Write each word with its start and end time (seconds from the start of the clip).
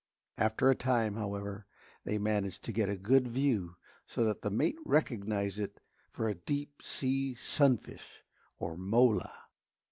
After 0.39 0.67
a 0.71 0.75
time, 0.75 1.13
however, 1.13 1.67
they 2.05 2.17
managed 2.17 2.63
to 2.63 2.71
get 2.71 2.89
a 2.89 2.95
good 2.97 3.27
view, 3.27 3.75
so 4.07 4.23
that 4.23 4.41
the 4.41 4.49
mate 4.49 4.79
recognised 4.83 5.59
it 5.59 5.79
for 6.11 6.27
a 6.27 6.33
deep 6.33 6.81
sea 6.81 7.35
sunfish, 7.35 8.23
or 8.57 8.75
mola. 8.75 9.31